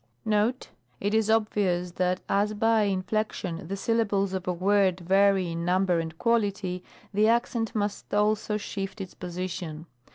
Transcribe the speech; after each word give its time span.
Note.— 0.25 0.69
It 0.99 1.13
is 1.13 1.29
obvious 1.29 1.91
that, 1.91 2.21
as 2.27 2.55
by 2.55 2.85
inflection 2.85 3.67
the 3.67 3.77
syllables 3.77 4.33
of 4.33 4.47
a 4.47 4.51
word 4.51 4.99
vary 5.01 5.51
in 5.51 5.63
number 5.63 5.99
and 5.99 6.17
quality, 6.17 6.83
the 7.13 7.27
accent 7.27 7.75
must 7.75 8.11
also 8.11 8.57
shift 8.57 8.99
its 8.99 9.13
position. 9.13 9.85